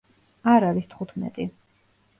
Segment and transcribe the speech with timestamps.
[0.53, 1.49] არ არის თხუთმეტი.